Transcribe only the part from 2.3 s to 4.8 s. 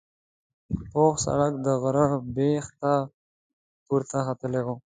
بیخ ته پورته ختلی و.